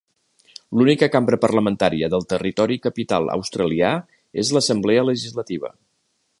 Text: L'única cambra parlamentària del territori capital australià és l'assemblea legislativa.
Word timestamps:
L'única 0.79 1.09
cambra 1.15 1.39
parlamentària 1.43 2.09
del 2.15 2.25
territori 2.33 2.79
capital 2.87 3.31
australià 3.35 3.93
és 4.45 4.53
l'assemblea 4.57 5.07
legislativa. 5.13 5.75